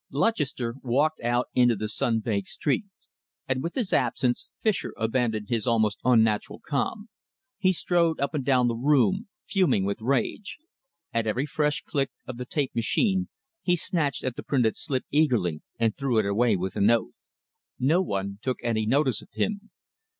[0.09, 3.07] Lutchester walked out into the sun baked streets,
[3.47, 7.09] and with his absence Fischer abandoned his almost unnatural calm.
[7.59, 10.57] He strode up and down the room, fuming with rage.
[11.13, 13.29] At every fresh click of the tape machine,
[13.61, 17.13] he snatched at the printed slip eagerly and threw it away with an oath.
[17.77, 19.69] No one took any notice of him.